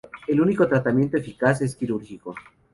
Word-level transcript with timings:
El 0.27 0.41
único 0.41 0.67
tratamiento 0.67 1.17
eficaz 1.17 1.61
es 1.61 1.75
quirúrgico. 1.75 2.33